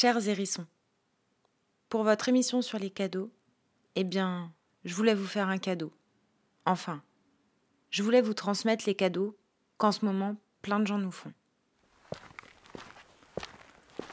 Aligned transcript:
Chers 0.00 0.28
hérissons, 0.28 0.64
pour 1.88 2.04
votre 2.04 2.28
émission 2.28 2.62
sur 2.62 2.78
les 2.78 2.88
cadeaux, 2.88 3.32
eh 3.96 4.04
bien, 4.04 4.52
je 4.84 4.94
voulais 4.94 5.16
vous 5.16 5.26
faire 5.26 5.48
un 5.48 5.58
cadeau. 5.58 5.92
Enfin, 6.66 7.02
je 7.90 8.04
voulais 8.04 8.20
vous 8.20 8.32
transmettre 8.32 8.84
les 8.86 8.94
cadeaux 8.94 9.36
qu'en 9.76 9.90
ce 9.90 10.04
moment 10.04 10.36
plein 10.62 10.78
de 10.78 10.86
gens 10.86 10.98
nous 10.98 11.10
font. 11.10 11.32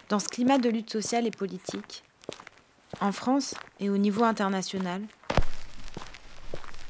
Dans 0.09 0.17
ce 0.17 0.27
climat 0.27 0.57
de 0.57 0.69
lutte 0.69 0.91
sociale 0.91 1.27
et 1.27 1.31
politique, 1.31 2.03
en 2.99 3.11
France 3.11 3.53
et 3.79 3.91
au 3.91 3.97
niveau 3.97 4.23
international, 4.23 5.03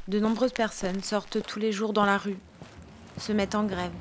de 0.08 0.22
nombreuses 0.22 0.54
personnes 0.54 1.04
sortent 1.04 1.46
tous 1.46 1.60
les 1.60 1.74
jours 1.74 1.92
dans 1.92 2.06
la 2.06 2.18
rue, 2.18 2.40
se 3.18 3.34
mettent 3.34 3.56
en 3.56 3.66
grève. 3.66 3.92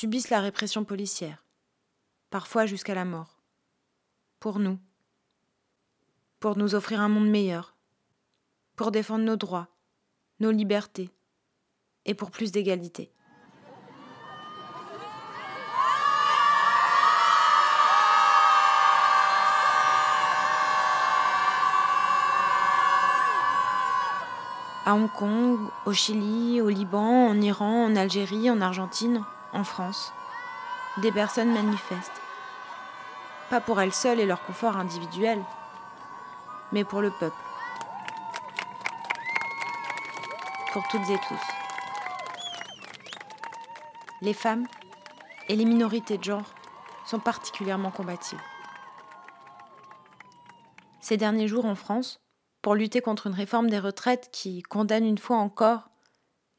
Subissent 0.00 0.30
la 0.30 0.40
répression 0.40 0.82
policière, 0.82 1.44
parfois 2.30 2.64
jusqu'à 2.64 2.94
la 2.94 3.04
mort. 3.04 3.42
Pour 4.38 4.58
nous, 4.58 4.78
pour 6.38 6.56
nous 6.56 6.74
offrir 6.74 7.02
un 7.02 7.10
monde 7.10 7.28
meilleur, 7.28 7.74
pour 8.76 8.92
défendre 8.92 9.26
nos 9.26 9.36
droits, 9.36 9.68
nos 10.38 10.52
libertés, 10.52 11.10
et 12.06 12.14
pour 12.14 12.30
plus 12.30 12.50
d'égalité. 12.50 13.12
À 24.86 24.94
Hong 24.94 25.12
Kong, 25.12 25.58
au 25.84 25.92
Chili, 25.92 26.62
au 26.62 26.70
Liban, 26.70 27.28
en 27.28 27.38
Iran, 27.42 27.84
en 27.84 27.96
Algérie, 27.96 28.50
en 28.50 28.62
Argentine, 28.62 29.22
en 29.52 29.64
France, 29.64 30.12
des 30.98 31.12
personnes 31.12 31.52
manifestent. 31.52 32.20
Pas 33.48 33.60
pour 33.60 33.80
elles 33.80 33.92
seules 33.92 34.20
et 34.20 34.26
leur 34.26 34.42
confort 34.42 34.76
individuel, 34.76 35.42
mais 36.72 36.84
pour 36.84 37.00
le 37.00 37.10
peuple. 37.10 37.36
Pour 40.72 40.86
toutes 40.88 41.08
et 41.10 41.18
tous 41.28 41.40
les 44.22 44.34
femmes 44.34 44.66
et 45.48 45.56
les 45.56 45.64
minorités 45.64 46.18
de 46.18 46.24
genre 46.24 46.54
sont 47.06 47.18
particulièrement 47.18 47.90
combatives. 47.90 48.40
Ces 51.00 51.16
derniers 51.16 51.48
jours 51.48 51.64
en 51.64 51.74
France, 51.74 52.20
pour 52.62 52.74
lutter 52.74 53.00
contre 53.00 53.26
une 53.26 53.34
réforme 53.34 53.70
des 53.70 53.78
retraites 53.78 54.28
qui 54.32 54.62
condamne 54.62 55.06
une 55.06 55.18
fois 55.18 55.38
encore 55.38 55.88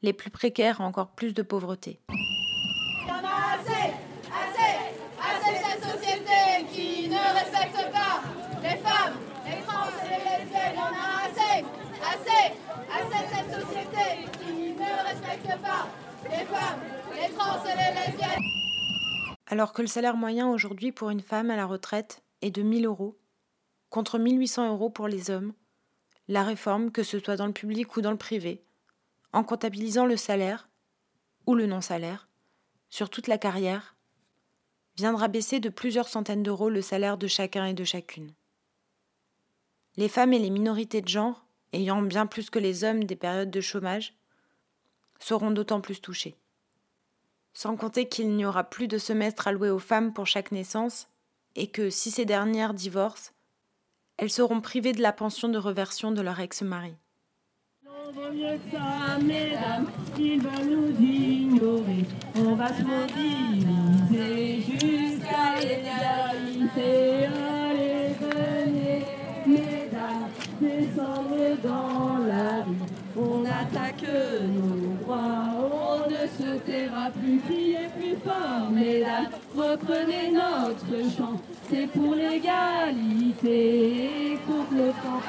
les 0.02 0.12
plus 0.12 0.30
précaires 0.30 0.80
à 0.80 0.84
encore 0.84 1.12
plus 1.12 1.32
de 1.32 1.42
pauvreté. 1.42 2.00
Il 2.10 3.08
y 3.08 3.10
en 3.10 3.24
a 3.24 3.54
assez, 3.54 3.94
assez, 4.28 4.74
assez 5.22 5.52
de 5.58 5.64
cette 5.64 5.84
société 5.92 6.66
qui 6.72 7.08
ne 7.08 7.14
respecte 7.14 7.92
pas 7.92 8.20
les 8.62 8.76
femmes, 8.78 9.14
les 9.46 9.62
trans 9.64 9.86
et 10.04 10.08
les 10.08 10.44
lesbiennes. 10.44 10.72
Il 10.72 10.76
y 10.76 10.80
en 10.80 10.92
a 10.92 11.22
assez, 11.28 11.64
assez, 12.02 12.44
assez 12.90 13.20
de 13.22 13.30
cette 13.32 13.62
société 13.62 14.06
qui 14.38 14.52
alors 19.52 19.74
que 19.74 19.82
le 19.82 19.88
salaire 19.88 20.16
moyen 20.16 20.48
aujourd'hui 20.48 20.92
pour 20.92 21.10
une 21.10 21.20
femme 21.20 21.50
à 21.50 21.56
la 21.56 21.66
retraite 21.66 22.22
est 22.40 22.50
de 22.50 22.62
1000 22.62 22.86
euros, 22.86 23.18
contre 23.90 24.18
1800 24.18 24.72
euros 24.72 24.88
pour 24.88 25.08
les 25.08 25.28
hommes, 25.28 25.52
la 26.26 26.42
réforme, 26.42 26.90
que 26.90 27.02
ce 27.02 27.18
soit 27.18 27.36
dans 27.36 27.46
le 27.46 27.52
public 27.52 27.94
ou 27.96 28.00
dans 28.00 28.12
le 28.12 28.16
privé, 28.16 28.62
en 29.34 29.44
comptabilisant 29.44 30.06
le 30.06 30.16
salaire 30.16 30.70
ou 31.46 31.54
le 31.54 31.66
non-salaire 31.66 32.28
sur 32.88 33.10
toute 33.10 33.26
la 33.26 33.36
carrière, 33.36 33.94
viendra 34.96 35.28
baisser 35.28 35.60
de 35.60 35.68
plusieurs 35.68 36.08
centaines 36.08 36.42
d'euros 36.42 36.70
le 36.70 36.80
salaire 36.80 37.18
de 37.18 37.26
chacun 37.26 37.66
et 37.66 37.74
de 37.74 37.84
chacune. 37.84 38.32
Les 39.98 40.08
femmes 40.08 40.32
et 40.32 40.38
les 40.38 40.48
minorités 40.48 41.02
de 41.02 41.08
genre, 41.08 41.44
ayant 41.74 42.00
bien 42.00 42.24
plus 42.24 42.48
que 42.48 42.58
les 42.58 42.84
hommes 42.84 43.04
des 43.04 43.16
périodes 43.16 43.50
de 43.50 43.60
chômage, 43.60 44.14
seront 45.22 45.50
d'autant 45.50 45.80
plus 45.80 46.00
touchées. 46.00 46.36
Sans 47.54 47.76
compter 47.76 48.08
qu'il 48.08 48.34
n'y 48.34 48.44
aura 48.44 48.64
plus 48.64 48.88
de 48.88 48.98
semestre 48.98 49.46
alloué 49.46 49.70
aux 49.70 49.78
femmes 49.78 50.12
pour 50.12 50.26
chaque 50.26 50.52
naissance, 50.52 51.08
et 51.54 51.68
que 51.68 51.90
si 51.90 52.10
ces 52.10 52.24
dernières 52.24 52.74
divorcent, 52.74 53.32
elles 54.16 54.30
seront 54.30 54.60
privées 54.60 54.92
de 54.92 55.02
la 55.02 55.12
pension 55.12 55.48
de 55.48 55.58
reversion 55.58 56.12
de 56.12 56.22
leur 56.22 56.40
ex-mari. 56.40 56.94
Taira 77.02 77.10
plus. 77.10 77.32
Est 77.72 77.88
plus 77.96 78.16
fort, 78.16 78.70
mesdames 78.70 79.28
Reprenez 79.54 80.30
notre 80.32 81.10
chant. 81.16 81.40
C'est 81.70 81.86
pour 81.88 82.14
l'égalité, 82.14 83.50
contre 84.46 84.74
le 84.74 84.90
temps 84.90 85.20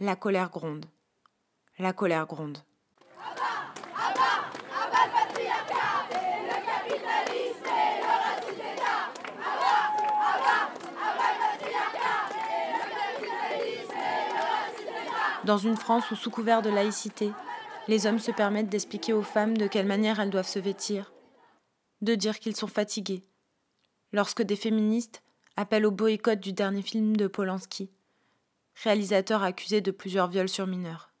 La 0.00 0.14
colère 0.14 0.50
gronde. 0.50 0.84
La 1.78 1.92
colère 1.92 2.26
gronde. 2.26 2.58
Dans 15.46 15.58
une 15.58 15.76
France 15.76 16.10
où, 16.10 16.16
sous 16.16 16.28
couvert 16.28 16.60
de 16.60 16.70
laïcité, 16.70 17.30
les 17.86 18.06
hommes 18.06 18.18
se 18.18 18.32
permettent 18.32 18.68
d'expliquer 18.68 19.12
aux 19.12 19.22
femmes 19.22 19.56
de 19.56 19.68
quelle 19.68 19.86
manière 19.86 20.18
elles 20.18 20.30
doivent 20.30 20.48
se 20.48 20.58
vêtir, 20.58 21.12
de 22.00 22.16
dire 22.16 22.40
qu'ils 22.40 22.56
sont 22.56 22.66
fatigués, 22.66 23.24
lorsque 24.10 24.42
des 24.42 24.56
féministes 24.56 25.22
appellent 25.56 25.86
au 25.86 25.92
boycott 25.92 26.40
du 26.40 26.52
dernier 26.52 26.82
film 26.82 27.16
de 27.16 27.28
Polanski, 27.28 27.92
réalisateur 28.82 29.44
accusé 29.44 29.80
de 29.80 29.92
plusieurs 29.92 30.26
viols 30.26 30.48
sur 30.48 30.66
mineurs. 30.66 31.12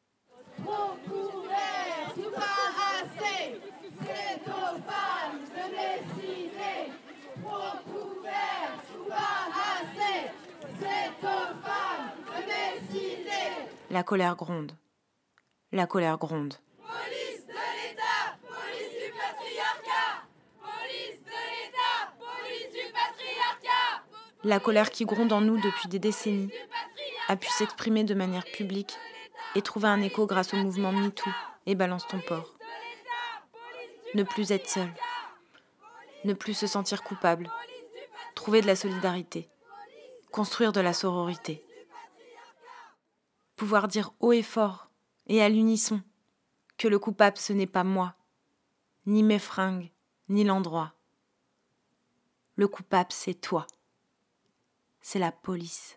La 13.96 14.02
colère 14.02 14.36
gronde. 14.36 14.72
La 15.72 15.86
colère 15.86 16.18
gronde. 16.18 16.52
Police 16.82 17.46
de 17.46 17.52
l'État, 17.52 18.36
police 18.46 18.92
du 18.92 19.10
patriarcat. 19.10 20.28
Police 20.60 21.22
de 21.24 21.38
l'État, 21.48 22.12
police 22.18 22.72
du 22.74 22.92
patriarcat. 22.92 24.04
La 24.44 24.60
colère 24.60 24.90
qui 24.90 25.06
gronde 25.06 25.32
en 25.32 25.40
nous 25.40 25.58
depuis 25.58 25.88
des 25.88 25.98
décennies 25.98 26.52
a 27.28 27.36
pu 27.36 27.48
s'exprimer 27.48 28.04
de 28.04 28.12
manière 28.12 28.44
publique 28.44 28.98
et 29.54 29.62
trouver 29.62 29.88
un 29.88 30.02
écho 30.02 30.26
grâce 30.26 30.52
au 30.52 30.58
mouvement 30.58 30.92
MeToo 30.92 31.30
et 31.64 31.74
Balance 31.74 32.06
ton 32.06 32.20
port. 32.20 32.52
Ne 34.12 34.24
plus 34.24 34.52
être 34.52 34.68
seul. 34.68 34.92
Ne 36.24 36.34
plus 36.34 36.52
se 36.52 36.66
sentir 36.66 37.02
coupable. 37.02 37.50
Trouver 38.34 38.60
de 38.60 38.66
la 38.66 38.76
solidarité. 38.76 39.48
Construire 40.32 40.72
de 40.72 40.80
la 40.80 40.92
sororité 40.92 41.65
pouvoir 43.56 43.88
dire 43.88 44.12
haut 44.20 44.32
et 44.32 44.42
fort, 44.42 44.90
et 45.26 45.42
à 45.42 45.48
l'unisson, 45.48 46.02
que 46.76 46.88
le 46.88 46.98
coupable 46.98 47.38
ce 47.38 47.52
n'est 47.52 47.66
pas 47.66 47.84
moi, 47.84 48.14
ni 49.06 49.22
mes 49.22 49.38
fringues, 49.38 49.90
ni 50.28 50.44
l'endroit. 50.44 50.94
Le 52.54 52.68
coupable 52.68 53.12
c'est 53.12 53.34
toi, 53.34 53.66
c'est 55.00 55.18
la 55.18 55.32
police, 55.32 55.94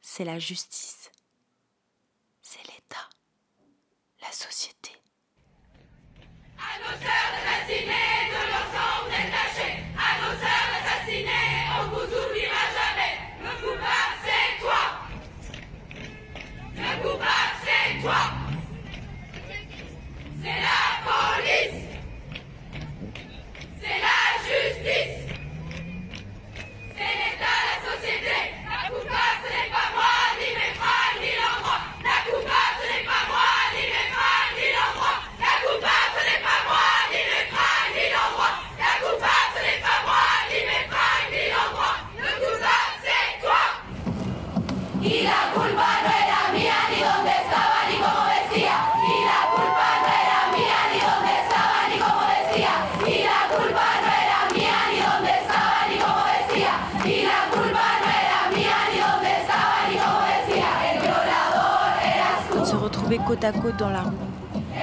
c'est 0.00 0.24
la 0.24 0.38
justice, 0.38 1.10
c'est 2.40 2.64
l'État, 2.68 3.08
la 4.22 4.32
société. 4.32 4.75
Côte 63.24 63.42
à 63.42 63.50
côte 63.50 63.76
dans 63.76 63.90
la 63.90 64.02
rue 64.02 64.14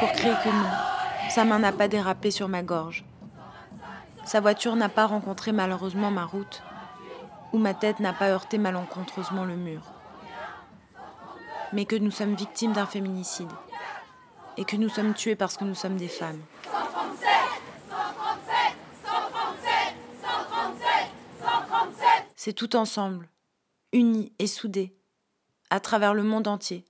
pour 0.02 0.12
crier 0.12 0.34
que 0.44 0.50
non, 0.50 0.70
sa 1.30 1.46
main 1.46 1.60
n'a 1.60 1.72
pas 1.72 1.88
dérapé 1.88 2.30
sur 2.30 2.50
ma 2.50 2.62
gorge. 2.62 3.06
Sa 4.26 4.42
voiture 4.42 4.76
n'a 4.76 4.90
pas 4.90 5.06
rencontré 5.06 5.54
malheureusement 5.54 6.12
ma 6.12 6.26
route, 6.26 6.62
ou 7.54 7.58
ma 7.58 7.74
tête 7.74 8.02
n'a 8.02 8.12
pas 8.12 8.28
heurté 8.28 8.58
malencontreusement 8.58 9.46
le 9.46 9.56
mur. 9.56 9.84
Mais 11.72 11.86
que 11.86 11.96
nous 11.96 12.12
sommes 12.12 12.36
victimes 12.36 12.74
d'un 12.74 12.86
féminicide, 12.86 13.52
et 14.58 14.66
que 14.66 14.76
nous 14.76 14.90
sommes 14.90 15.14
tués 15.14 15.38
parce 15.38 15.56
que 15.56 15.64
nous 15.64 15.76
sommes 15.76 15.96
des 15.96 16.10
femmes. 16.10 16.42
137, 16.64 17.30
137, 17.90 18.54
137, 19.06 19.96
137, 20.22 20.86
137. 21.40 22.06
C'est 22.36 22.54
tout 22.54 22.76
ensemble, 22.76 23.30
unis 23.94 24.34
et 24.38 24.48
soudés, 24.48 24.94
à 25.70 25.80
travers 25.80 26.14
le 26.14 26.24
monde 26.24 26.50
entier, 26.50 26.84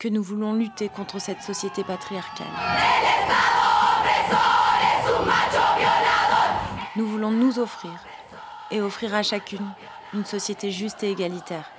que 0.00 0.08
nous 0.08 0.22
voulons 0.22 0.54
lutter 0.54 0.88
contre 0.88 1.18
cette 1.20 1.42
société 1.42 1.84
patriarcale. 1.84 2.46
Nous 6.96 7.06
voulons 7.06 7.30
nous 7.30 7.58
offrir 7.58 7.92
et 8.70 8.80
offrir 8.80 9.14
à 9.14 9.22
chacune 9.22 9.74
une 10.14 10.24
société 10.24 10.70
juste 10.70 11.02
et 11.04 11.10
égalitaire. 11.10 11.70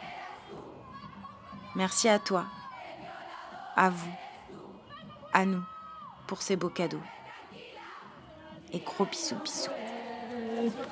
Merci 1.74 2.10
à 2.10 2.20
toi, 2.20 2.46
à 3.76 3.90
vous, 3.90 4.14
à 5.34 5.46
nous 5.46 5.64
pour 6.28 6.44
ces 6.44 6.56
beaux 6.56 6.70
cadeaux. 6.70 7.02
Et 8.72 8.80
gros 8.80 9.06
bisous 9.06 9.36
bisous. 9.44 9.72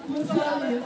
Nous 0.10 0.26
sommes 0.26 0.80